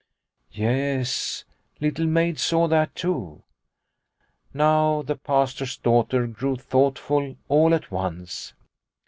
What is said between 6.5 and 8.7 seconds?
thoughtful all at once.